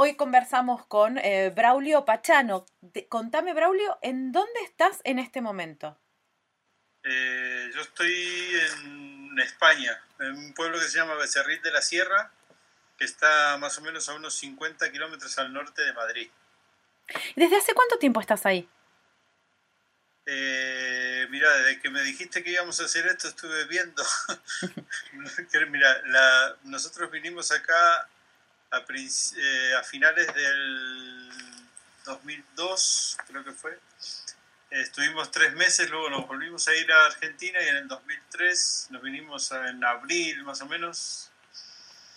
[0.00, 2.66] Hoy conversamos con eh, Braulio Pachano.
[3.08, 5.98] contame, Braulio, ¿en dónde estás en este momento?
[7.02, 8.14] Eh, yo estoy
[8.76, 12.30] en España, en un pueblo que se llama Becerril de la Sierra,
[12.96, 16.30] que está más o menos a unos 50 kilómetros al norte de Madrid.
[17.34, 18.68] ¿Desde hace cuánto tiempo estás ahí?
[20.26, 24.04] Eh, mira, desde que me dijiste que íbamos a hacer esto estuve viendo.
[25.70, 28.08] mira, nosotros vinimos acá
[28.70, 31.30] a, eh, a, finales del
[32.04, 33.78] 2002, creo que fue.
[34.70, 39.02] Estuvimos tres meses, luego nos volvimos a ir a Argentina y en el 2003 nos
[39.02, 41.30] vinimos en abril más o menos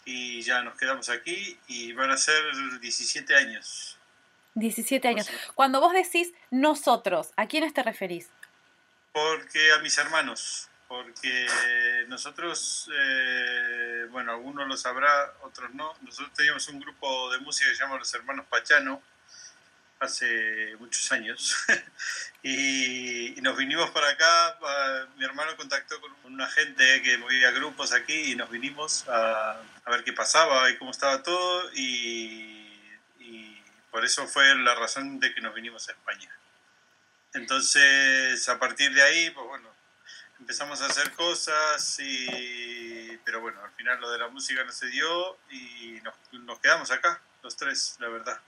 [0.03, 2.43] y ya nos quedamos aquí y van a ser
[2.81, 3.97] 17 años.
[4.55, 5.29] 17 años.
[5.55, 8.29] Cuando vos decís nosotros, ¿a quiénes te referís?
[9.13, 11.47] Porque a mis hermanos, porque
[12.09, 15.95] nosotros, eh, bueno, algunos lo sabrá, otros no.
[16.01, 19.01] Nosotros teníamos un grupo de música que se llama Los Hermanos Pachano
[20.01, 21.55] hace muchos años
[22.43, 24.59] y, nos vinimos para acá.
[25.15, 29.91] mi hermano contactó con un agente que movía grupos aquí y nos vinimos a, a
[29.91, 32.67] ver qué pasaba y cómo estaba todo y
[33.91, 36.29] por eso fue la razón de que nos vinimos a España.
[37.33, 39.71] Entonces, a partir de ahí, pues bueno,
[40.41, 44.87] empezamos a hacer cosas, y, pero bueno, al final lo de la música no se
[44.87, 48.41] dio y nos, quedamos acá, los tres, la verdad.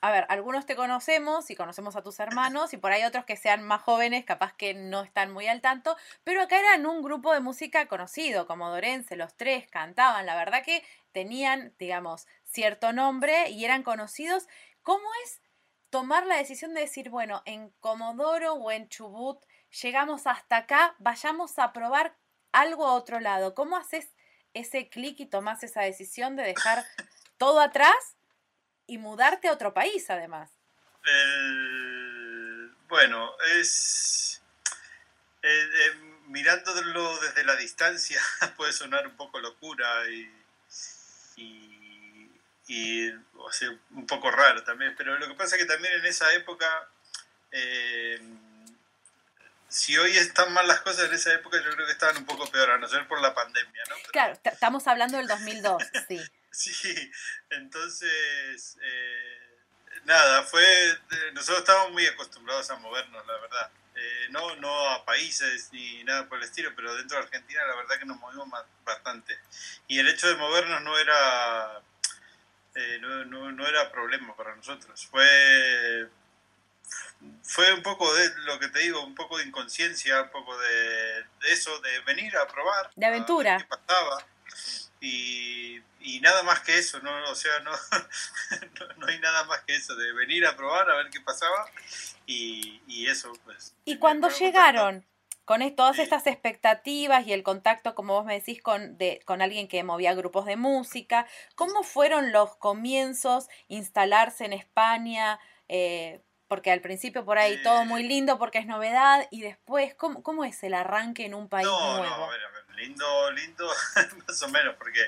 [0.00, 3.36] a ver, algunos te conocemos y conocemos a tus hermanos y por ahí otros que
[3.36, 7.34] sean más jóvenes, capaz que no están muy al tanto, pero acá eran un grupo
[7.34, 13.50] de música conocido, como Dorense, los tres cantaban, la verdad que tenían, digamos, cierto nombre
[13.50, 14.46] y eran conocidos.
[14.84, 15.40] ¿Cómo es
[15.90, 19.42] tomar la decisión de decir, bueno, en Comodoro o en Chubut
[19.82, 22.16] llegamos hasta acá, vayamos a probar
[22.52, 23.54] algo a otro lado?
[23.54, 24.08] ¿Cómo haces
[24.54, 26.84] ese clic y tomas esa decisión de dejar
[27.38, 28.16] todo atrás
[28.86, 30.50] y mudarte a otro país además?
[32.88, 34.42] bueno, es...
[35.42, 35.92] Eh, eh,
[36.26, 38.20] mirándolo desde la distancia
[38.56, 40.28] puede sonar un poco locura y
[42.68, 46.04] y o sea, un poco raro también, pero lo que pasa es que también en
[46.04, 46.66] esa época,
[47.50, 48.20] eh,
[49.68, 52.50] si hoy están mal las cosas, en esa época yo creo que estaban un poco
[52.50, 53.96] peor, a no ser por la pandemia, ¿no?
[54.10, 56.20] claro, estamos hablando del 2002, sí.
[56.50, 57.10] sí,
[57.50, 59.38] entonces, eh,
[60.04, 60.64] nada, fue,
[61.34, 63.70] nosotros estábamos muy acostumbrados a movernos, la verdad.
[64.00, 67.74] Eh, no, no a países ni nada por el estilo, pero dentro de Argentina la
[67.74, 68.48] verdad que nos movimos
[68.84, 69.36] bastante.
[69.88, 71.82] Y el hecho de movernos no era
[72.78, 75.04] eh, no, no, era problema para nosotros.
[75.06, 76.08] Fue,
[77.42, 81.24] fue un poco de lo que te digo, un poco de inconsciencia, un poco de,
[81.50, 82.90] eso, de venir a probar.
[82.94, 83.66] De aventura.
[85.00, 87.10] Y, y, nada más que eso, ¿no?
[87.30, 87.70] O sea, no,
[88.96, 91.70] no, hay nada más que eso, de venir a probar, a ver qué pasaba.
[92.26, 93.74] Y, y eso, pues.
[93.84, 95.06] Y cuando llegaron,
[95.48, 99.66] con todas estas expectativas y el contacto, como vos me decís, con, de, con alguien
[99.66, 105.40] que movía grupos de música, ¿cómo fueron los comienzos, instalarse en España?
[105.68, 110.22] Eh, porque al principio por ahí todo muy lindo porque es novedad y después, ¿cómo,
[110.22, 111.80] cómo es el arranque en un país nuevo?
[111.80, 113.70] No, a ver, a ver, lindo, lindo,
[114.26, 115.00] más o menos, porque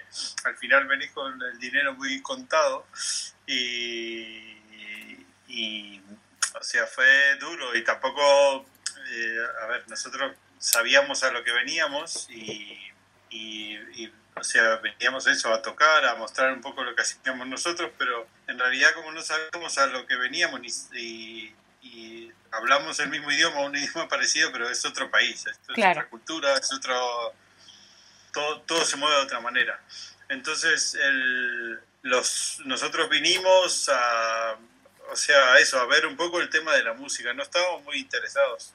[0.45, 2.87] al final venís con el dinero muy contado
[3.47, 4.57] y,
[5.49, 6.01] y
[6.59, 8.67] o sea, fue duro y tampoco
[9.13, 12.79] eh, a ver, nosotros sabíamos a lo que veníamos y,
[14.35, 18.27] o sea, veníamos eso, a tocar, a mostrar un poco lo que hacíamos nosotros, pero
[18.47, 20.61] en realidad como no sabíamos a lo que veníamos
[20.93, 21.55] y,
[22.53, 26.73] hablamos el mismo idioma, un idioma parecido, pero es otro país, es otra cultura, es
[26.73, 27.35] otro...
[28.33, 29.81] Todo, todo se mueve de otra manera.
[30.29, 34.57] Entonces, el, los, nosotros vinimos a,
[35.11, 37.35] o sea, eso, a ver un poco el tema de la música.
[37.35, 38.73] No estábamos muy interesados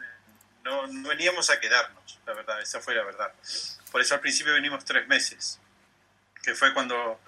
[0.66, 3.32] no, veníamos a quedarnos, la verdad, esa fue la verdad.
[3.92, 5.60] Por eso al principio venimos tres meses,
[6.44, 7.22] que fue cuando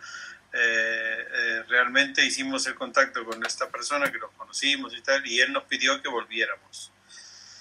[0.54, 5.40] eh, eh, realmente hicimos el contacto con esta persona que los conocimos y tal, y
[5.40, 6.92] él nos pidió que volviéramos.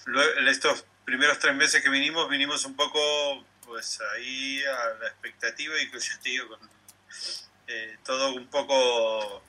[0.06, 5.08] Luego, en estos primeros tres meses que vinimos, vinimos un poco pues ahí a la
[5.08, 6.40] expectativa y que
[7.66, 9.42] eh, todo un poco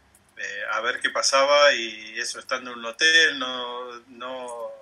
[0.71, 4.77] a ver qué pasaba y eso estando en un hotel, no, no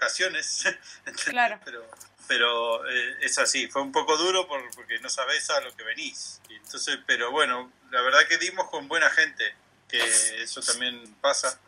[0.00, 0.64] ocasiones,
[1.26, 1.60] claro.
[1.62, 1.86] pero,
[2.26, 6.40] pero eh, es así, fue un poco duro porque no sabes a lo que venís.
[6.48, 9.54] Entonces, pero bueno, la verdad que dimos con buena gente,
[9.88, 9.98] que
[10.42, 11.60] eso también pasa.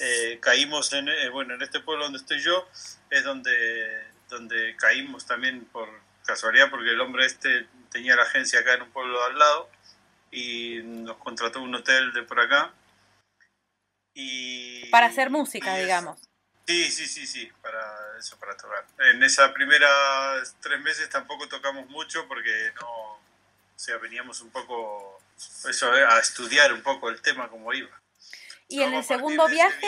[0.00, 2.68] Eh, caímos en, bueno, en este pueblo donde estoy yo,
[3.10, 5.88] es donde, donde caímos también por
[6.24, 9.70] casualidad, porque el hombre este tenía la agencia acá en un pueblo al lado
[10.30, 12.72] y nos contrató un hotel de por acá.
[14.14, 16.29] Y, para hacer música, digamos.
[16.70, 18.86] Sí, sí, sí, sí, para eso, para tocar.
[18.98, 23.20] En esa primera tres meses tampoco tocamos mucho porque no, o
[23.74, 25.20] sea, veníamos un poco
[25.68, 28.00] eso, a estudiar un poco el tema como iba.
[28.68, 29.84] ¿Y en el segundo viaje?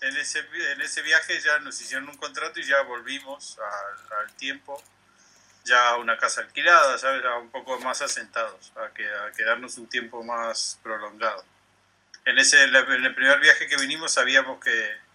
[0.00, 0.40] en, ese,
[0.72, 3.56] en ese viaje ya nos hicieron un contrato y ya volvimos
[4.18, 4.82] al tiempo
[5.62, 7.22] ya una casa alquilada, ¿sabes?
[7.40, 11.44] un poco más asentados, a, que, a quedarnos un tiempo más prolongado.
[12.24, 15.09] En, ese, en el primer viaje que vinimos sabíamos que,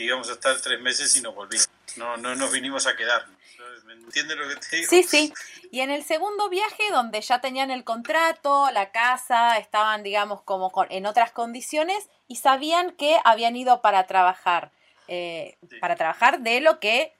[0.00, 1.68] que íbamos a estar tres meses y nos volvimos.
[1.96, 3.36] No, no nos vinimos a quedarnos.
[3.84, 4.88] ¿Me entiendes lo que te digo?
[4.88, 5.34] Sí, sí.
[5.70, 10.72] Y en el segundo viaje, donde ya tenían el contrato, la casa, estaban, digamos, como
[10.88, 14.72] en otras condiciones y sabían que habían ido para trabajar,
[15.06, 17.12] eh, para trabajar de lo que,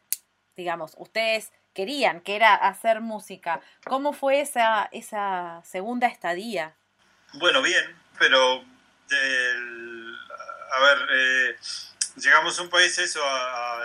[0.56, 3.60] digamos, ustedes querían, que era hacer música.
[3.84, 6.74] ¿Cómo fue esa, esa segunda estadía?
[7.34, 8.64] Bueno, bien, pero
[10.72, 11.56] a ver, eh,
[12.20, 13.20] llegamos a un país eso,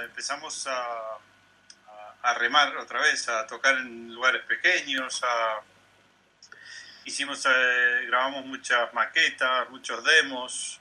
[0.03, 1.17] empezamos a,
[2.23, 5.21] a, remar otra vez, a tocar en lugares pequeños,
[7.05, 10.79] hicimos, eh, grabamos muchas maquetas, muchos demos,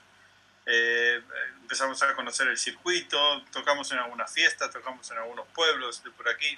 [0.65, 1.21] eh,
[1.61, 6.27] empezamos a conocer el circuito, tocamos en algunas fiestas, tocamos en algunos pueblos de por
[6.27, 6.57] aquí.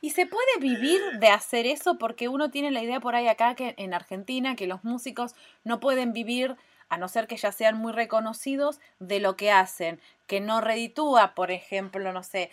[0.00, 1.98] ¿Y se puede vivir de hacer eso?
[1.98, 5.78] Porque uno tiene la idea por ahí acá que en Argentina que los músicos no
[5.78, 6.56] pueden vivir
[6.88, 11.34] a no ser que ya sean muy reconocidos de lo que hacen, que no reditúa,
[11.34, 12.50] por ejemplo, no sé,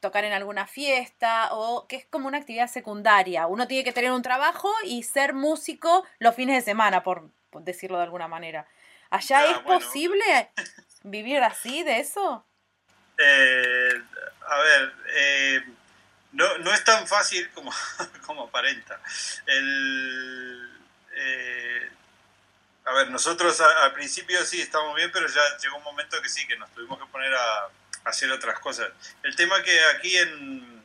[0.00, 3.46] tocar en alguna fiesta o que es como una actividad secundaria.
[3.46, 7.30] Uno tiene que tener un trabajo y ser músico los fines de semana, por,
[7.60, 8.66] decirlo de alguna manera.
[9.10, 10.50] ¿Allá ah, es posible
[11.02, 12.44] vivir así de eso?
[13.18, 13.92] Eh,
[14.46, 15.60] a ver, eh,
[16.32, 17.72] no, no es tan fácil como,
[18.26, 19.00] como aparenta.
[19.46, 20.70] El,
[21.12, 21.69] eh,
[22.90, 26.44] a ver, nosotros al principio sí estamos bien, pero ya llegó un momento que sí,
[26.46, 27.68] que nos tuvimos que poner a,
[28.04, 28.88] hacer otras cosas.
[29.22, 30.82] El tema que aquí en,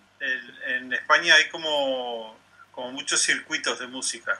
[0.68, 2.38] en España hay como,
[2.72, 4.40] como muchos circuitos de música.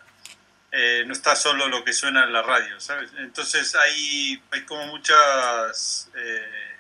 [0.72, 3.10] Eh, no está solo lo que suena en la radio, ¿sabes?
[3.18, 6.10] Entonces hay, hay como muchas...
[6.16, 6.72] Eh,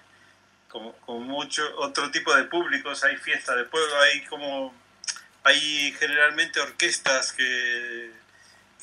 [0.67, 4.75] como, mucho otro tipo de públicos, hay fiesta de pueblo, hay como
[5.43, 8.11] hay generalmente orquestas que,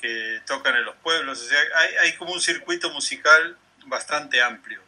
[0.03, 3.57] que tocan en los pueblos, o sea, hay, hay como un circuito musical
[3.87, 4.83] bastante amplio.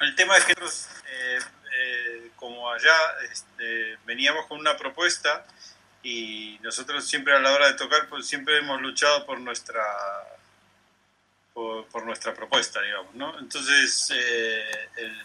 [0.00, 1.38] El tema es que nosotros, eh,
[1.74, 2.94] eh, como allá,
[3.32, 5.44] este, veníamos con una propuesta
[6.02, 9.82] y nosotros siempre a la hora de tocar, pues siempre hemos luchado por nuestra
[11.52, 13.36] por, nuestra propuesta, digamos, ¿no?
[13.40, 15.22] Entonces, eh, el,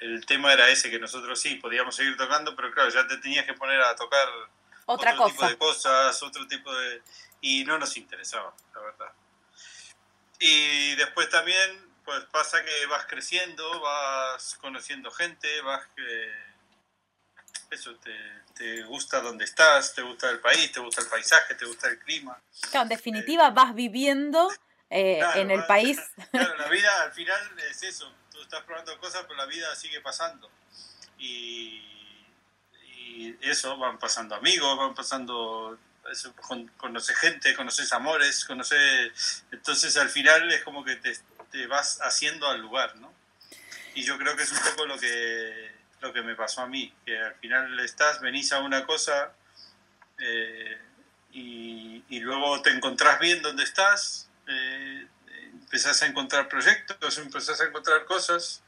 [0.00, 3.46] el tema era ese, que nosotros sí podíamos seguir tocando, pero claro, ya te tenías
[3.46, 4.28] que poner a tocar
[4.84, 5.34] Otra otro cosa.
[5.34, 7.02] tipo de cosas, otro tipo de...
[7.40, 9.12] y no nos interesaba, la verdad.
[10.38, 15.86] Y después también, pues pasa que vas creciendo, vas conociendo gente, vas...
[15.96, 16.48] que
[17.70, 18.14] eso, te,
[18.54, 21.98] te, gusta donde estás, te gusta el país, te gusta el paisaje, te gusta el
[21.98, 22.40] clima.
[22.70, 24.50] Claro, en definitiva vas viviendo
[24.90, 25.98] eh, en el país.
[26.30, 30.50] Claro, la vida al final es eso, estás probando cosas, pero la vida sigue pasando.
[31.18, 31.84] Y,
[33.40, 35.76] eso, van pasando amigos, van pasando,
[36.76, 39.44] conoces gente, conoces amores, conoces...
[39.50, 43.12] Entonces al final es como que te, vas haciendo al lugar, ¿no?
[43.94, 46.94] Y yo creo que es un poco lo que, lo que me pasó a mí,
[47.04, 49.32] que al final estás, venís a una cosa
[50.18, 50.78] eh,
[51.32, 54.28] y, y, luego te encontrás bien donde estás.
[54.46, 55.06] Eh,
[55.52, 58.62] empezás a encontrar proyectos, empezás a encontrar cosas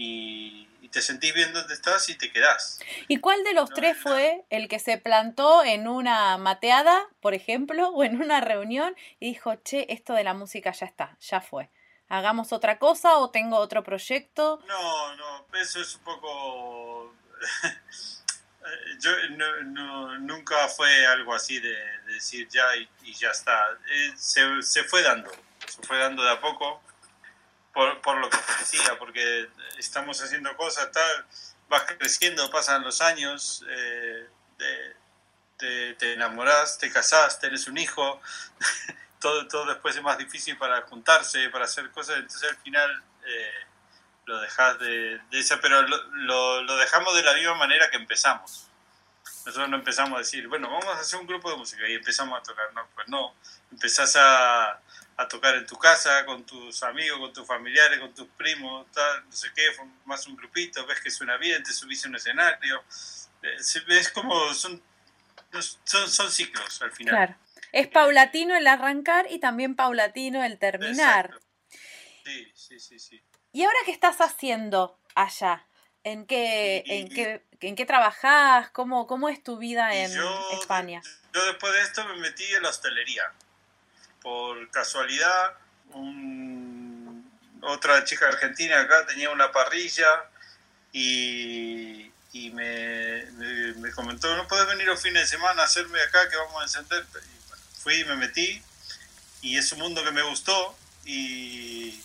[0.00, 2.80] y, te sentís bien donde estás y te quedás.
[3.06, 7.90] ¿Y cuál de los tres fue el que se plantó en una mateada, por ejemplo,
[7.94, 11.70] o en una reunión y dijo, che, esto de la música ya está, ya fue?
[12.08, 14.60] ¿Hagamos otra cosa o tengo otro proyecto?
[14.66, 17.14] No, no, eso es un poco...
[18.98, 21.76] Yo no, nunca fue algo así de,
[22.06, 22.64] decir ya
[23.04, 23.56] y, ya está.
[23.88, 25.30] Eh, se, se fue dando
[25.66, 26.82] se fue dando de a poco
[27.72, 29.48] por, por lo que decía, porque
[29.78, 31.26] estamos haciendo cosas, tal,
[31.68, 34.28] vas creciendo, pasan los años, eh,
[35.56, 38.20] te, te, enamorás, te casás, tenés un hijo
[39.20, 43.66] todo, todo después es más difícil para juntarse, para hacer cosas, entonces al final eh,
[44.26, 47.96] lo dejas de, de esa, pero lo, lo, lo, dejamos de la misma manera que
[47.96, 48.66] empezamos.
[49.44, 52.38] Nosotros no empezamos a decir, bueno, vamos a hacer un grupo de música y empezamos
[52.38, 53.34] a tocar, no, pues no,
[53.70, 54.80] empezás a,
[55.20, 59.26] a tocar en tu casa, con tus amigos, con tus familiares, con tus primos, tal,
[59.26, 62.82] no sé qué, formas un grupito, ves que suena bien, te subís a un escenario,
[63.42, 64.82] es como, son,
[65.84, 67.14] son, son ciclos al final.
[67.14, 67.36] Claro.
[67.70, 71.38] Es paulatino el arrancar y también paulatino el terminar.
[72.24, 73.22] Sí, sí, sí, sí.
[73.52, 75.66] ¿Y ahora qué estás haciendo allá?
[76.02, 78.70] ¿En qué, en qué, en qué trabajás?
[78.70, 80.10] ¿Cómo, ¿Cómo es tu vida en
[80.58, 81.02] España?
[81.34, 83.24] Yo después de esto me metí en la hostelería.
[84.22, 85.54] Por casualidad,
[85.92, 87.30] un,
[87.62, 90.24] otra chica argentina acá tenía una parrilla
[90.92, 92.10] y,
[92.52, 96.36] me, me, me, comentó, no puedes venir los fines de semana a hacerme acá que
[96.36, 97.06] vamos a encender.
[97.14, 98.62] Y fui y me metí
[99.42, 102.02] y es un mundo que me gustó y,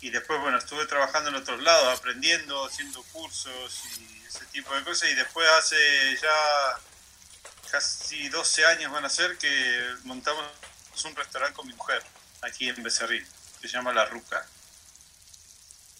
[0.00, 4.84] y después, bueno, estuve trabajando en otros lados, aprendiendo, haciendo cursos y ese tipo de
[4.84, 5.10] cosas.
[5.10, 6.80] Y después hace ya
[7.70, 10.44] casi 12 años van a ser que montamos
[11.04, 12.02] un restaurante con mi mujer
[12.42, 13.26] aquí en Becerril,
[13.60, 14.44] que se llama La Ruca.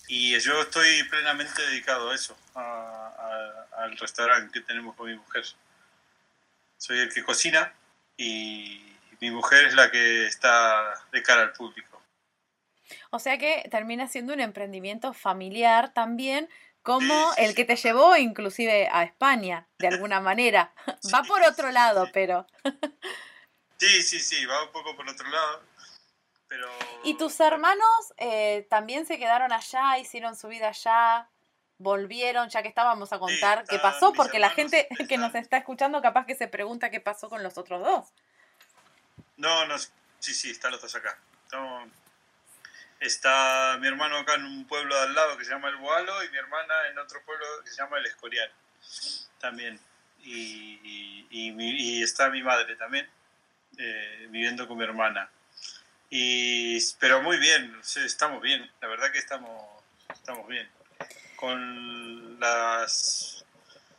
[0.09, 5.17] Y yo estoy plenamente dedicado a eso, a, a, al restaurante que tenemos con mi
[5.17, 5.45] mujer.
[6.79, 7.75] Soy el que cocina
[8.17, 12.01] y mi mujer es la que está de cara al público.
[13.11, 16.49] O sea que termina siendo un emprendimiento familiar también,
[16.83, 20.73] como el que te llevó inclusive a España, de alguna manera.
[21.15, 22.47] Va por otro lado, pero...
[23.79, 25.63] sí, sí, sí, va un poco por otro lado.
[26.49, 26.69] Pero...
[27.05, 31.29] ¿Y tus hermanos eh, también se quedaron allá, hicieron su vida allá?
[31.81, 35.59] volvieron, ya que estábamos a contar Sí, qué pasó, porque la gente que nos está
[35.59, 38.09] escuchando capaz que se pregunta qué pasó con los otros dos.
[39.37, 41.17] No, no, sí, sí, están los dos acá.
[41.45, 41.89] Estamos-
[42.99, 46.25] Está mi hermano acá en un pueblo de al lado que se llama El Boalo
[46.25, 48.51] y mi hermana en otro pueblo que se llama El Escorial
[49.39, 49.79] también.
[50.25, 51.51] Y, y- y
[52.01, 53.09] y está mi madre también
[53.79, 55.31] eh, viviendo con mi hermana.
[56.11, 59.83] Y, pero muy bien, estamos bien, la verdad que estamos,
[60.13, 60.69] estamos bien.
[61.37, 63.45] Con las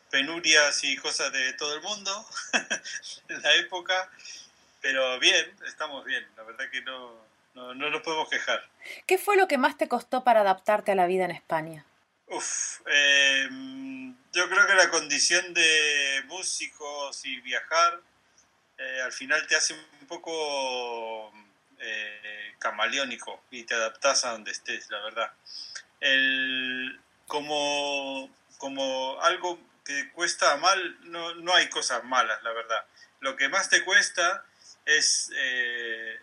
[0.09, 2.27] penurias y cosas de todo el mundo
[3.27, 4.09] la época,
[4.81, 7.15] pero bien, estamos bien, la verdad que no,
[7.53, 8.67] no, no nos podemos quejar.
[9.05, 11.86] ¿Qué fue lo que más te costó para adaptarte a la vida en España?
[12.27, 13.48] Uf, eh,
[14.33, 18.01] yo creo que la condición de músicos y viajar
[18.79, 21.31] eh, al final te hace un poco
[21.79, 25.31] eh, camaleónico y te adaptas a donde estés, la verdad.
[26.00, 32.86] El, como, como algo que cuesta mal, no, no hay cosas malas, la verdad.
[33.19, 34.45] Lo que más te cuesta
[34.86, 36.17] es, eh,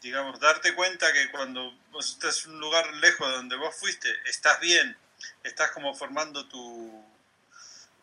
[0.00, 4.08] digamos, darte cuenta que cuando vos estás en un lugar lejos de donde vos fuiste,
[4.24, 4.96] estás bien,
[5.44, 7.04] estás como formando tu,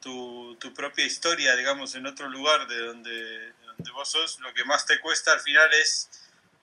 [0.01, 4.53] tu, tu propia historia, digamos, en otro lugar de donde, de donde vos sos, lo
[4.53, 6.10] que más te cuesta al final es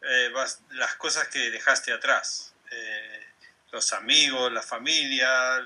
[0.03, 0.31] eh,
[0.71, 2.55] las cosas que dejaste atrás.
[2.71, 3.27] Eh,
[3.73, 5.59] los amigos, la familia,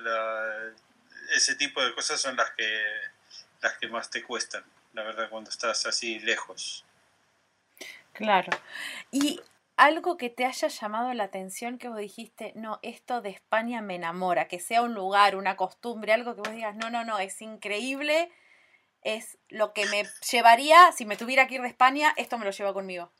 [1.34, 2.84] ese tipo de cosas son las que,
[3.60, 4.64] las que más te cuestan,
[4.94, 6.84] la verdad, cuando estás así lejos.
[8.12, 8.50] Claro.
[9.10, 9.40] ¿Y
[9.76, 13.94] algo que te haya llamado la atención que vos dijiste, no, esto de España me
[13.94, 17.40] enamora, que sea un lugar, una costumbre, algo que vos digas, no, no, no, es
[17.40, 18.32] increíble,
[19.02, 22.50] es lo que me llevaría, si me tuviera que ir de España, esto me lo
[22.50, 23.10] llevo conmigo.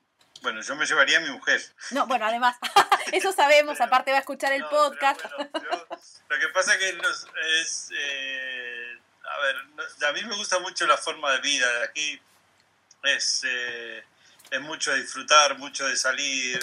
[0.43, 1.61] Bueno, yo me llevaría a mi mujer.
[1.91, 2.57] No, bueno, además,
[3.13, 5.21] eso sabemos, aparte va a escuchar el No, pero podcast.
[5.37, 5.87] bueno, yo-
[6.29, 7.27] lo que pasa que los-
[7.61, 9.57] es, eh, a ver,
[10.09, 12.21] a mí me gusta mucho la forma de vida de aquí.
[13.03, 14.05] Es, eh,
[14.51, 16.61] es mucho de disfrutar, mucho de salir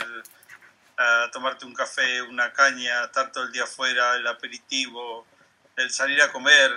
[0.97, 5.25] a tomarte un café, una caña, estar todo el día afuera, el aperitivo,
[5.75, 6.71] el salir a comer.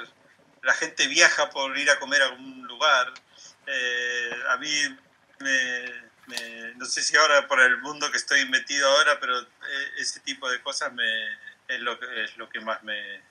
[0.62, 3.12] La gente viaja por ir a comer a algún lugar.
[3.66, 4.70] Eh, a mí
[5.40, 5.84] me,
[6.26, 10.20] me- no sé si ahora por el mundo que estoy metido ahora, pero eh, ese
[10.20, 11.32] tipo de cosas me,
[11.68, 13.22] es, lo que, es lo que más me,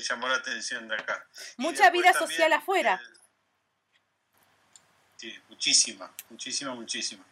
[0.00, 1.26] llamó la atención de acá.
[1.56, 3.00] Mucha vida también, social afuera.
[3.02, 3.18] eh,
[5.16, 7.24] sí, muchísima, muchísima, muchísima.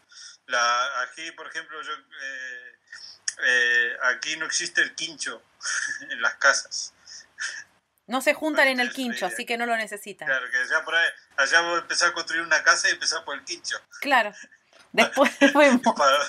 [0.47, 2.79] La, aquí, por ejemplo, yo eh,
[3.45, 5.43] eh, aquí no existe el quincho
[6.11, 6.95] en las casas.
[8.09, 10.27] No se juntan en el quincho, eh, así que no lo necesitan.
[10.27, 13.37] Claro, que allá por ahí, allá vos empezás a construir una casa y empezás por
[13.39, 13.77] el quincho.
[14.01, 14.33] Claro.
[14.93, 15.31] Después.
[15.41, 16.25] Para-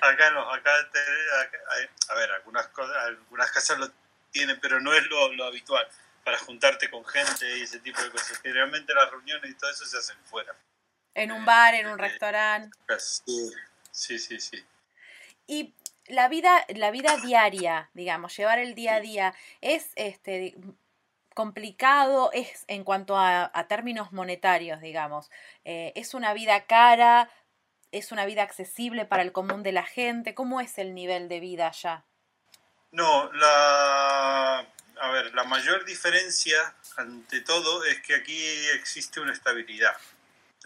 [0.00, 1.00] acá no, acá, te-
[1.40, 3.90] acá hay- a ver, algunas cosas, algunas casas lo
[4.30, 5.86] tienen, pero no es lo, lo habitual
[6.24, 8.38] para juntarte con gente y ese tipo de cosas.
[8.42, 10.54] Generalmente las reuniones y todo eso se hacen fuera.
[11.14, 12.76] En un bar, en un restaurante.
[12.98, 13.50] Sí,
[13.90, 14.64] sí, sí, sí.
[15.46, 15.74] Y
[16.06, 20.54] la vida, la vida diaria, digamos, llevar el día a día, es este
[21.34, 25.30] complicado, es en cuanto a, términos monetarios, digamos.
[25.64, 27.28] Eh, es una vida cara,
[27.92, 30.34] es una vida accesible para el común de la gente.
[30.34, 32.04] ¿Cómo es el nivel de vida allá?
[32.92, 34.58] No, la,
[35.00, 38.40] a ver, la mayor diferencia ante todo es que aquí
[38.74, 39.96] existe una estabilidad.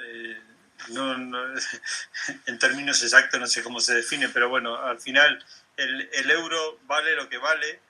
[0.00, 0.40] Eh,
[0.88, 1.14] no,
[2.46, 5.44] en términos exactos no sé cómo se define, pero bueno, al final
[5.76, 7.80] el, el euro vale lo que vale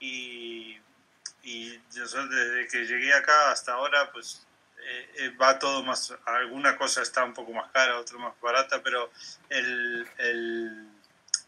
[0.00, 0.78] y,
[1.48, 4.46] y desde que llegué acá hasta ahora pues
[4.82, 8.82] eh, eh, va todo más, alguna cosa está un poco más cara, otra más barata,
[8.82, 9.10] pero
[9.48, 10.06] el,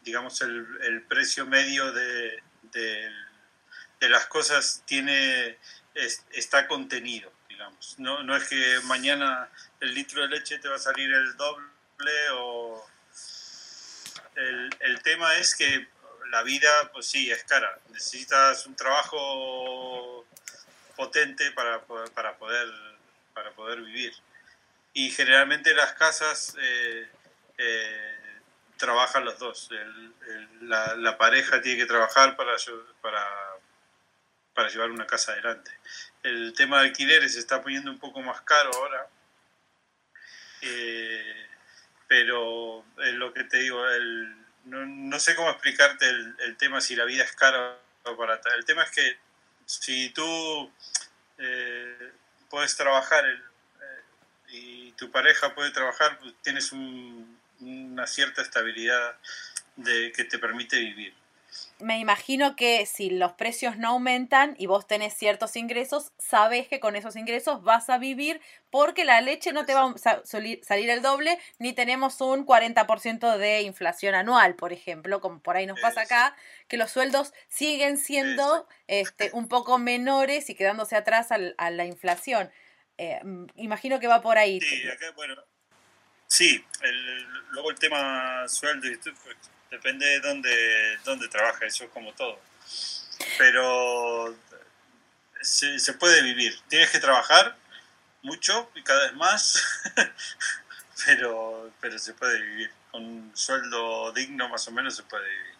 [0.01, 2.41] digamos el, precio medio de,
[2.73, 3.11] de,
[3.99, 5.57] de, las cosas tiene
[6.33, 7.95] está contenido, digamos.
[7.99, 12.29] No, no es que mañana el litro de leche te va a salir el doble
[12.33, 12.87] o...
[14.35, 15.87] El, el tema es que
[16.31, 17.77] la vida, pues sí, es cara.
[17.89, 20.25] Necesitas un trabajo
[20.95, 21.81] potente para,
[22.13, 22.67] para, poder,
[23.33, 24.13] para poder vivir.
[24.93, 27.09] Y generalmente las casas eh,
[27.57, 28.15] eh,
[28.77, 29.69] trabajan los dos.
[30.61, 32.53] la, la, pareja tiene que trabajar para,
[33.01, 33.27] para,
[34.53, 35.71] para llevar una casa adelante.
[36.23, 39.07] El tema de alquileres se está poniendo un poco más caro ahora
[40.61, 41.47] eh,
[42.07, 47.05] pero es lo que te digo, el, no, sé cómo explicarte el, tema si la
[47.05, 48.53] vida es cara o barata.
[48.55, 49.17] El tema es que
[49.65, 50.71] si tú
[51.37, 52.11] eh,
[52.49, 53.39] puedes trabajar eh,
[54.49, 59.17] y tu pareja puede trabajar, pues tienes una cierta estabilidad
[59.75, 61.20] de, que te permite vivir
[61.81, 66.79] me imagino que si los precios no aumentan y vos tenés ciertos ingresos, sabes que
[66.79, 71.01] con esos ingresos vas a vivir porque la leche no te va a salir el
[71.01, 76.01] doble, ni tenemos un 40% de inflación anual, por ejemplo, como por ahí nos pasa
[76.01, 76.35] acá,
[76.67, 82.51] que los sueldos siguen siendo este, un poco menores y quedándose atrás a la inflación.
[82.97, 84.61] Eh, mm, imagino que va por ahí.
[84.61, 85.35] Sí, acá, bueno,
[86.27, 86.63] sí
[87.51, 89.15] luego el tema sueldo y pues,
[89.71, 92.37] depende de dónde, dónde trabaja, eso es como todo.
[93.37, 94.35] Pero
[95.41, 96.59] se, puede vivir.
[96.67, 97.55] Tienes que trabajar
[98.21, 99.63] mucho y cada vez más,
[101.05, 102.71] pero, pero se puede vivir.
[102.91, 105.55] Con un sueldo digno más o menos se puede vivir.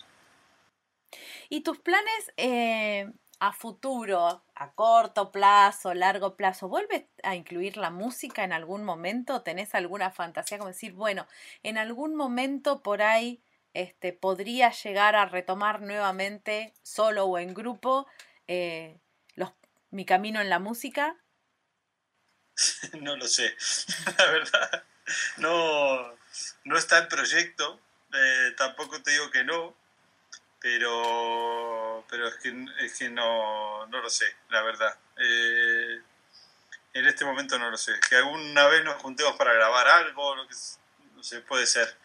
[1.48, 7.90] ¿Y tus planes eh, a futuro, a corto plazo, largo plazo, vuelves a incluir la
[7.90, 9.42] música en algún momento?
[9.42, 11.26] ¿Tenés alguna fantasía como decir, bueno,
[11.64, 13.42] en algún momento por ahí
[13.74, 18.08] este, podría llegar a retomar nuevamente, solo o en grupo,
[18.48, 19.00] eh,
[19.36, 19.52] los,
[19.90, 21.16] mi camino en la música?
[23.02, 23.56] No lo sé,
[24.18, 24.84] la verdad.
[25.38, 26.16] No,
[26.66, 27.80] no está el proyecto,
[28.14, 29.76] eh, tampoco te digo que no,
[30.60, 34.96] pero, pero es, que, es que no, no lo sé, la verdad.
[35.18, 36.02] Eh,
[36.94, 37.94] en este momento no lo sé.
[38.08, 40.56] Que alguna vez nos juntemos para grabar algo, lo que,
[41.16, 41.98] no sé, puede ser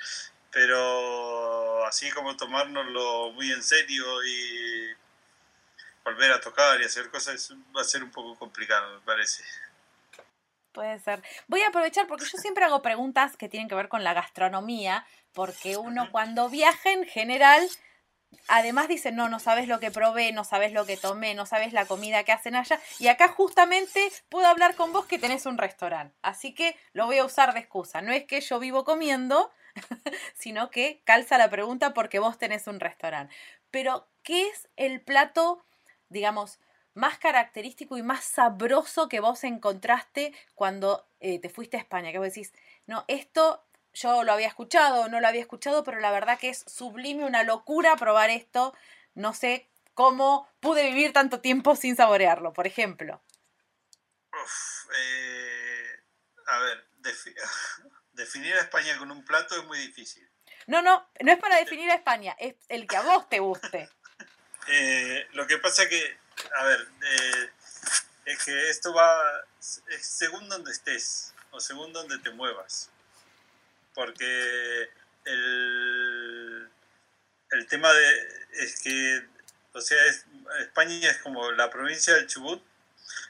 [0.56, 4.88] pero así como tomárnoslo muy en serio y
[6.02, 9.44] volver a tocar y hacer cosas va a ser un poco complicado, me parece.
[10.72, 11.22] Puede ser.
[11.46, 15.06] Voy a aprovechar porque yo siempre hago preguntas que tienen que ver con la gastronomía,
[15.34, 17.68] porque uno cuando viaja en general,
[18.48, 21.74] además dice, no, no sabes lo que probé, no sabes lo que tomé, no sabes
[21.74, 25.58] la comida que hacen allá, y acá justamente puedo hablar con vos que tenés un
[25.58, 28.00] restaurante, así que lo voy a usar de excusa.
[28.00, 29.52] No es que yo vivo comiendo,
[30.34, 33.34] sino que calza la pregunta porque vos tenés un restaurante.
[33.70, 35.64] Pero, ¿qué es el plato,
[36.08, 36.58] digamos,
[36.94, 42.12] más característico y más sabroso que vos encontraste cuando eh, te fuiste a España?
[42.12, 42.52] Que vos decís,
[42.86, 46.64] no, esto yo lo había escuchado, no lo había escuchado, pero la verdad que es
[46.66, 48.74] sublime, una locura probar esto.
[49.14, 53.22] No sé cómo pude vivir tanto tiempo sin saborearlo, por ejemplo.
[54.98, 56.04] Eh,
[56.46, 56.88] a ver,
[58.16, 60.28] definir a España con un plato es muy difícil.
[60.66, 63.88] No, no, no es para definir a España, es el que a vos te guste.
[64.68, 66.18] Eh, lo que pasa que,
[66.58, 67.50] a ver, eh,
[68.24, 72.90] es que esto va según donde estés o según donde te muevas.
[73.94, 74.90] Porque
[75.24, 76.68] el,
[77.52, 79.24] el tema de, es que,
[79.72, 79.98] o sea,
[80.58, 82.60] España es como la provincia del Chubut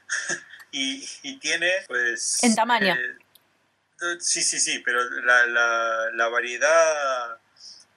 [0.71, 2.43] y, y tiene, pues...
[2.43, 2.95] En tamaño.
[2.95, 3.26] Eh,
[4.19, 5.45] Sí, sí, sí, pero la,
[6.13, 7.39] la, variedad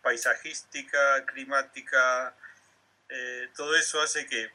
[0.02, 2.34] paisajística, climática,
[3.10, 4.50] eh, todo eso hace que,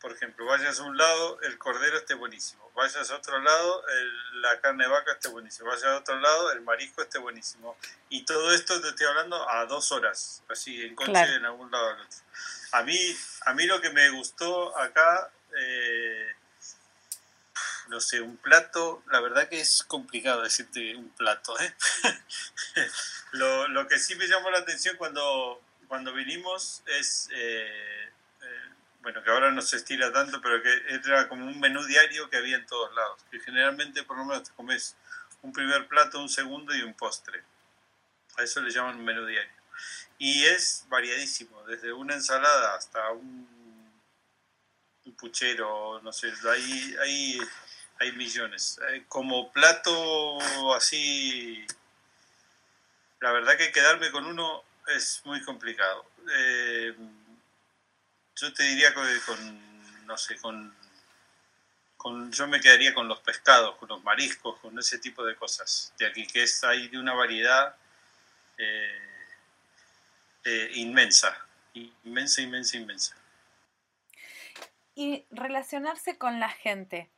[0.00, 3.84] por ejemplo, vayas a un lado, el cordero esté buenísimo, vayas a otro lado,
[4.34, 7.76] la carne de vaca esté buenísima, vayas a otro lado, el marisco esté buenísimo.
[8.08, 11.96] Y todo esto te estoy hablando a dos horas, así, en coche en algún lado.
[12.72, 12.98] A mí,
[13.46, 16.29] a mí lo que me gustó acá, eh,
[17.90, 21.58] no sé, un plato, la verdad que es complicado decirte un plato.
[21.60, 21.74] ¿eh?
[23.32, 27.28] lo, lo, que sí me llamó la atención cuando, cuando vinimos es...
[27.32, 28.10] Eh,
[29.02, 32.36] bueno, que ahora no se estila tanto, pero que era como un menú diario que
[32.36, 33.24] había en todos lados.
[33.44, 34.94] Generalmente por lo menos te comes
[35.42, 37.42] un primer plato, un segundo y un postre.
[38.36, 39.50] A eso le llaman menú diario.
[40.18, 43.92] Y es variadísimo, desde una ensalada hasta un,
[45.06, 47.40] un puchero, no sé, ahí, ahí
[48.00, 48.80] hay millones.
[48.90, 50.38] Eh, como plato
[50.74, 51.64] así,
[53.20, 56.10] la verdad que quedarme con uno es muy complicado.
[56.34, 56.94] Eh,
[58.36, 60.74] yo te diría que con, no sé, con,
[61.98, 65.92] con, yo me quedaría con los pescados, con los mariscos, con ese tipo de cosas
[65.98, 67.76] de aquí, que es hay de una variedad
[68.56, 68.98] eh,
[70.72, 71.36] inmensa,
[71.74, 73.16] inmensa, inmensa, inmensa.
[74.94, 77.10] Y relacionarse con la gente.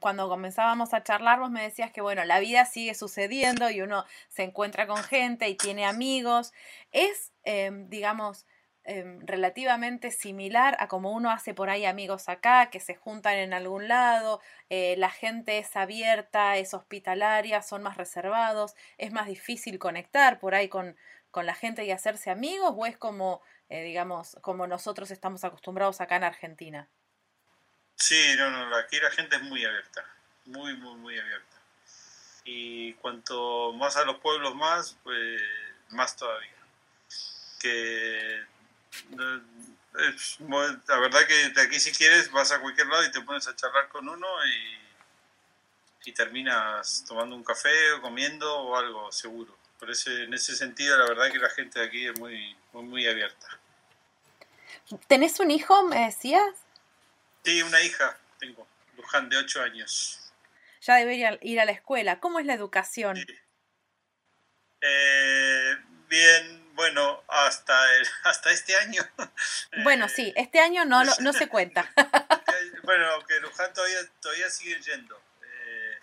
[0.00, 4.04] Cuando comenzábamos a charlar, vos me decías que, bueno, la vida sigue sucediendo y uno
[4.28, 6.52] se encuentra con gente y tiene amigos.
[6.92, 8.46] Es, eh, digamos,
[8.84, 13.52] Em, relativamente similar a como uno hace por ahí amigos acá, que se juntan en
[13.52, 19.78] algún lado, eh, la gente es abierta, es hospitalaria, son más reservados, es más difícil
[19.78, 20.96] conectar por ahí con,
[21.30, 26.00] con la gente y hacerse amigos, o es como, eh, digamos, como nosotros estamos acostumbrados
[26.00, 26.88] acá en Argentina?
[28.00, 30.02] Sí, no, no, aquí la gente es muy abierta,
[30.46, 31.56] muy, muy, muy abierta.
[32.44, 35.42] Y cuanto más a los pueblos más, pues
[35.90, 36.56] más todavía.
[37.60, 38.42] Que
[40.88, 43.54] la verdad que de aquí si quieres vas a cualquier lado y te pones a
[43.54, 49.54] charlar con uno y, y terminas tomando un café o comiendo o algo, seguro.
[49.78, 53.06] Por ese, en ese sentido, la verdad que la gente de aquí es muy, muy,
[53.06, 53.46] abierta.
[55.06, 56.54] ¿Tenés un hijo, me decías?
[57.44, 60.32] Sí, una hija tengo, Luján, de 8 años.
[60.82, 62.20] Ya debería ir a la escuela.
[62.20, 63.18] ¿Cómo es la educación?
[64.80, 65.76] Eh,
[66.08, 67.78] bien, bueno, hasta,
[68.24, 69.02] hasta este año.
[69.84, 71.90] Bueno, sí, este año no, no se cuenta.
[72.82, 75.16] bueno, que Luján todavía, todavía sigue yendo.
[75.42, 75.98] Eh,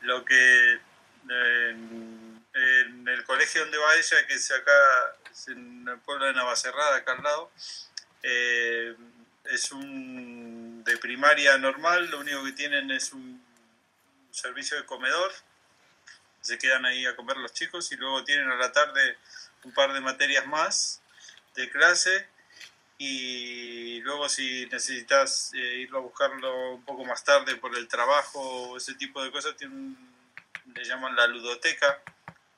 [0.00, 0.80] lo que
[1.28, 4.72] en, el colegio donde va ella, que es acá,
[5.48, 7.50] en el pueblo de Navacerrada, acá al lado,
[8.22, 8.94] eh,
[9.44, 13.42] es un de primaria normal, lo único que tienen es un
[14.30, 15.32] servicio de comedor,
[16.40, 19.16] se quedan ahí a comer los chicos y luego tienen a la tarde
[19.64, 21.00] un par de materias más
[21.54, 22.26] de clase
[22.98, 28.40] y luego si necesitas eh, irlo a buscarlo un poco más tarde por el trabajo
[28.40, 32.00] o ese tipo de cosas, le llaman la ludoteca,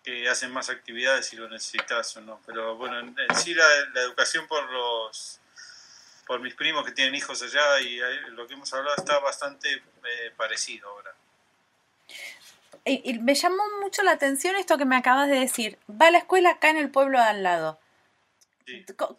[0.05, 2.41] que hacen más actividades si lo necesitas o no.
[2.45, 3.65] Pero bueno, en, sí la,
[4.03, 5.41] educación por los
[6.27, 7.99] por mis primos que tienen hijos allá y
[8.31, 11.15] lo que hemos hablado está bastante eh, parecido ahora.
[12.87, 15.79] Y, me llamó mucho la atención esto que me acabas de decir.
[15.91, 17.81] Va a la escuela acá en el pueblo de al lado.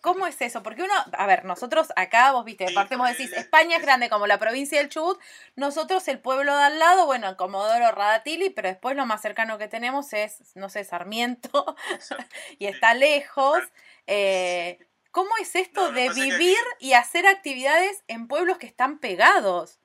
[0.02, 0.64] ¿Cómo es eso?
[0.64, 4.40] Porque uno, a ver, nosotros acá, vos viste, partimos decís, España es grande como la
[4.40, 5.20] provincia del Chubut,
[5.56, 9.68] nosotros el pueblo de al lado, bueno, Comodoro Radatili, pero después lo más cercano que
[9.68, 11.76] tenemos es, no sé, Sarmiento,
[12.60, 13.60] y está lejos.
[14.08, 14.80] Eh,
[15.16, 19.80] ¿Cómo es esto de vivir y hacer actividades en pueblos que están pegados?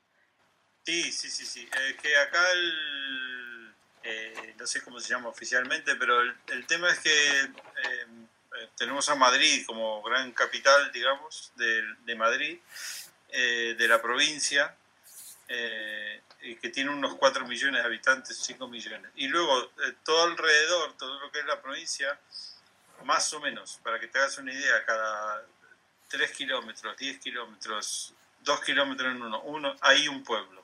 [0.85, 1.69] Sí, sí, sí, sí.
[2.03, 3.71] que acá el
[4.03, 7.47] eh, no sé cómo se llama oficialmente, pero el, tema es que eh,
[7.85, 12.59] eh, tenemos a Madrid como gran capital, digamos, de, Madrid,
[13.29, 14.75] de la provincia,
[15.47, 19.13] que tiene unos 4 millones de habitantes, 5 millones.
[19.15, 19.71] Y luego
[20.03, 22.19] todo alrededor, todo lo que es la provincia,
[23.05, 25.45] más o menos, para que te hagas una idea, cada
[26.09, 30.61] 3 kilómetros, 10 kilómetros, 2 kilómetros en uno, uno, hay un pueblo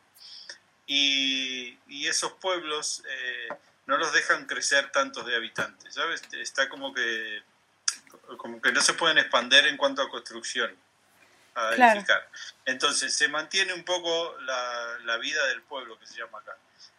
[0.86, 3.48] y, esos pueblos eh,
[3.86, 6.22] no los dejan crecer tantos de habitantes, ¿sabes?
[6.32, 7.42] Está como que,
[8.36, 10.74] como que no se pueden expander en cuanto a construcción,
[11.54, 12.28] a edificar.
[12.64, 16.56] Entonces se mantiene un poco la, la, vida del pueblo que se llama acá.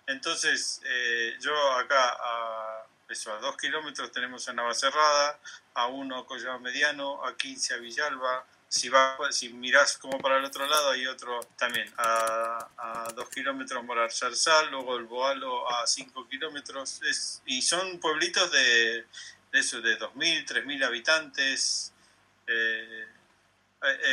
[0.08, 5.40] Entonces eh, yo acá a, eso, a dos kilómetros tenemos a Navacerrada,
[5.74, 10.38] a uno a Collado Mediano, a 15 a Villalba, si, va, si miras como para
[10.38, 15.72] el otro lado, hay otro también a, a dos kilómetros Morar Zarzal, luego el Boalo
[15.72, 19.06] a cinco kilómetros, es, y son pueblitos de,
[19.52, 21.94] de eso, de 2.000, 3.000 habitantes.
[22.46, 23.06] Eh,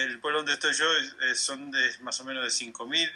[0.05, 0.87] el pueblo donde estoy yo
[1.35, 3.11] son de, más o menos de 5.000,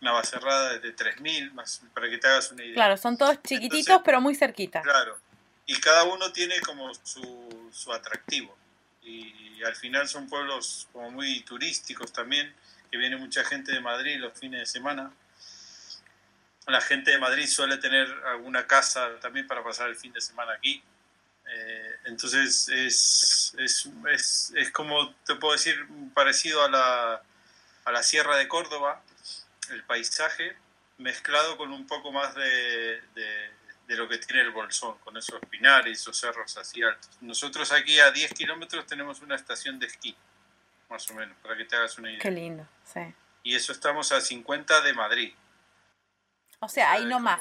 [0.00, 2.74] Navacerrada de 3.000, más, para que te hagas una idea.
[2.74, 4.82] Claro, son todos chiquititos, pero muy cerquita.
[4.82, 5.18] Claro,
[5.66, 8.56] y cada uno tiene como su, su atractivo.
[9.02, 12.54] Y al final son pueblos como muy turísticos también,
[12.90, 15.12] que viene mucha gente de Madrid los fines de semana.
[16.66, 20.52] La gente de Madrid suele tener alguna casa también para pasar el fin de semana
[20.52, 20.82] aquí.
[21.48, 25.76] Eh, entonces es, es, es, es, como, te puedo decir,
[26.12, 27.22] parecido a la,
[27.84, 29.00] a la Sierra de Córdoba,
[29.70, 30.56] el paisaje,
[30.98, 33.50] mezclado con un poco más de, de,
[33.86, 37.10] de lo que tiene el Bolsón, con esos pinares, esos cerros así altos.
[37.20, 40.16] Nosotros aquí a 10 kilómetros tenemos una estación de esquí,
[40.88, 42.20] más o menos, para que te hagas una idea.
[42.20, 43.00] Qué lindo, sí.
[43.42, 45.34] Y eso estamos a 50 de Madrid.
[46.60, 47.40] O sea, ahí nomás.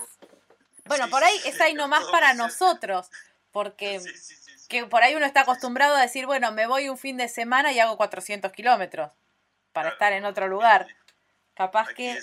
[0.86, 3.10] Bueno, sí, por ahí es ahí nomás para nosotros,
[3.52, 6.98] porque sí, sí, que por ahí uno está acostumbrado a decir, bueno, me voy un
[6.98, 9.12] fin de semana y hago 400 kilómetros
[9.74, 9.96] para claro.
[9.96, 10.88] estar en otro lugar.
[11.56, 12.20] Capaz aquí que...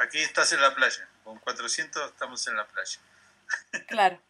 [0.00, 3.00] Aquí estás en la playa, con 400 estamos en la playa.
[3.88, 4.20] Claro.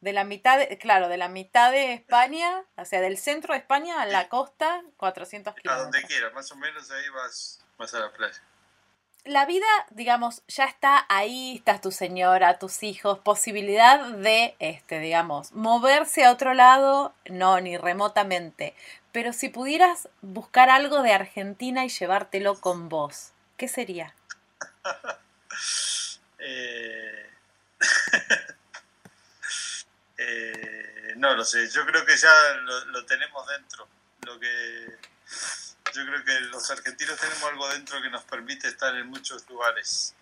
[0.00, 3.60] De la mitad, de, claro, de la mitad de España, o sea, del centro de
[3.60, 5.80] España a la costa, 400 kilómetros.
[5.80, 8.42] A donde quieras, más o menos ahí vas, vas a la playa
[9.24, 15.52] la vida, digamos, ya está ahí, estás tu señora, tus hijos, posibilidad de, este, digamos,
[15.52, 18.74] moverse a otro lado, no, ni remotamente.
[19.12, 24.14] Pero si pudieras buscar algo de Argentina y llevártelo con vos, ¿qué sería?
[26.38, 27.30] eh...
[30.18, 31.14] eh...
[31.16, 32.32] no lo sé, yo creo que ya
[32.86, 33.88] lo, tenemos dentro.
[34.26, 34.98] Lo que
[35.92, 40.14] yo creo que los argentinos tenemos algo dentro que nos permite estar en muchos lugares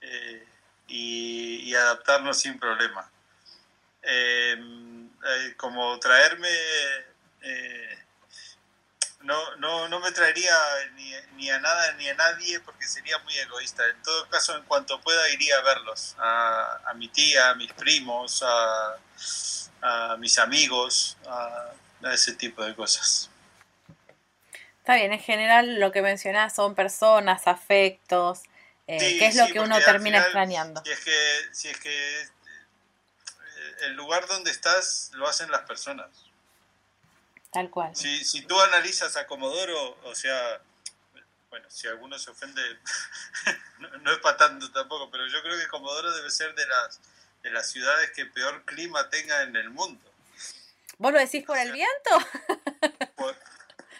[0.00, 0.46] eh,
[0.88, 3.10] y, adaptarnos sin problema.
[4.02, 6.48] Eh, como traerme,
[9.24, 10.54] no, no, no, me traería
[10.94, 13.86] ni, ni, a nada ni a nadie porque sería muy egoísta.
[13.88, 17.72] En todo caso, en cuanto pueda, iría a verlos, a, a mi tía, a mis
[17.72, 18.96] primos, a,
[19.82, 21.72] a mis amigos, a,
[22.04, 23.30] a ese tipo de cosas.
[24.78, 28.42] Está bien, en general lo que mencionás son personas, afectos,
[28.86, 30.82] eh, sí, que es lo que uno termina final, extrañando.
[30.84, 32.28] Si es que, si es que eh,
[33.84, 36.08] el lugar donde estás lo hacen las personas.
[37.54, 37.94] Tal cual.
[37.94, 40.60] Si, si tú analizas a Comodoro, o sea,
[41.50, 42.60] bueno, si alguno se ofende,
[43.78, 47.00] no, no, es para tanto tampoco, pero yo creo que Comodoro debe ser de las,
[47.44, 50.02] de las ciudades que peor clima tenga en el mundo.
[50.98, 52.10] ¿Vos lo decís por el viento?
[53.14, 53.36] Por,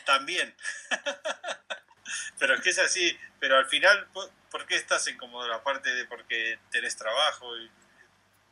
[0.05, 0.53] también.
[2.41, 3.17] pero es que es así.
[3.39, 4.09] Pero al final,
[4.51, 5.55] ¿por qué estás en Comodoro?
[5.55, 7.71] Aparte de porque tenés trabajo, y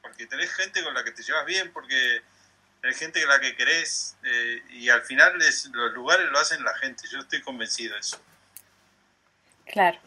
[0.01, 2.23] porque tenés gente con la que te llevas bien, porque
[2.83, 7.05] tenés gente la que querés, eh, y al final los lugares lo hacen la gente.
[7.11, 8.21] Yo estoy convencido de eso.
[9.67, 9.99] Claro.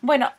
[0.00, 0.32] Bueno,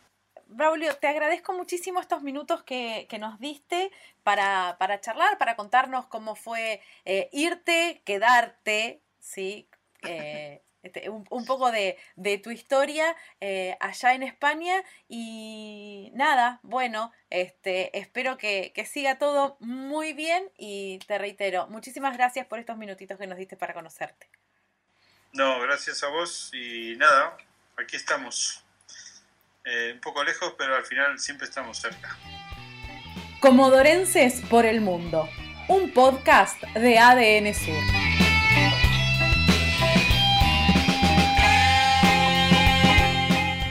[0.47, 3.91] Braulio, te agradezco muchísimo estos minutos que, que nos diste
[4.23, 9.67] para, para, charlar, para contarnos cómo fue eh, irte, quedarte, ¿sí?
[10.03, 16.59] Eh, este, un, un, poco de, de tu historia eh, allá en España y nada,
[16.61, 22.59] bueno, este, espero que, que, siga todo muy bien y te reitero, muchísimas gracias por
[22.59, 24.29] estos minutitos que nos diste para conocerte.
[25.33, 27.35] No, gracias a vos y nada,
[27.77, 28.63] aquí estamos.
[29.65, 32.15] Eh, un poco lejos, pero al final siempre estamos cerca.
[33.39, 35.27] Comodorenses por el Mundo,
[35.67, 38.04] un podcast de ADN Sur.